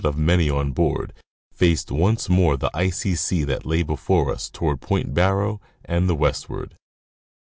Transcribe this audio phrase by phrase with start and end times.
[0.03, 1.13] 191 of many on board,
[1.53, 6.15] faced once more the icy sea that lay before us toward Point Barrow and the
[6.15, 6.75] westward.